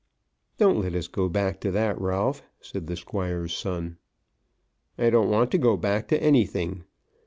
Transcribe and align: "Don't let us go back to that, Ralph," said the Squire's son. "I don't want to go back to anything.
"Don't 0.57 0.79
let 0.79 0.95
us 0.95 1.07
go 1.07 1.29
back 1.29 1.61
to 1.61 1.69
that, 1.69 2.01
Ralph," 2.01 2.41
said 2.59 2.87
the 2.87 2.95
Squire's 2.95 3.55
son. 3.55 3.97
"I 4.97 5.11
don't 5.11 5.29
want 5.29 5.51
to 5.51 5.59
go 5.59 5.77
back 5.77 6.07
to 6.07 6.19
anything. 6.19 6.85